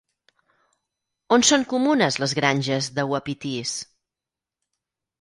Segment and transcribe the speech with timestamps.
[1.37, 3.79] On són comunes les granges de uapitís?